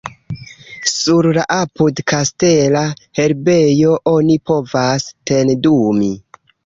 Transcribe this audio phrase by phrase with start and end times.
[0.91, 2.83] Sur la apud-kastela
[3.19, 6.11] herbejo oni povas tendumi.